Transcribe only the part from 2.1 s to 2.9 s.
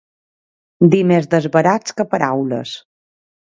paraules